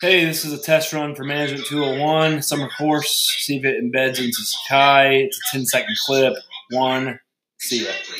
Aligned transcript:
Hey, 0.00 0.24
this 0.24 0.44
is 0.44 0.52
a 0.52 0.62
test 0.62 0.92
run 0.92 1.14
for 1.14 1.24
Management 1.24 1.66
201 1.66 2.42
summer 2.42 2.68
course. 2.78 3.34
See 3.40 3.56
if 3.56 3.64
it 3.64 3.82
embeds 3.82 4.18
into 4.18 4.42
Sakai. 4.44 5.24
It's 5.24 5.38
a 5.48 5.56
10 5.56 5.66
second 5.66 5.96
clip. 6.06 6.34
One. 6.70 7.18
See 7.58 7.84
ya. 7.84 7.92